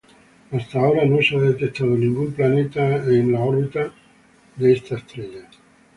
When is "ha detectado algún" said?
1.35-2.33